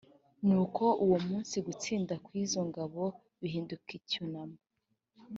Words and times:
nuko 0.47 0.83
uwo 1.05 1.17
munsi 1.27 1.55
gutsinda 1.67 2.13
kw 2.25 2.29
izo 2.43 2.61
ngabo 2.69 3.03
bihinduka 3.41 3.89
icyunamo 3.99 4.57